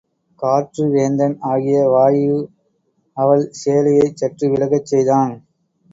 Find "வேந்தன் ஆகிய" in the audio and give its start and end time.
0.91-1.83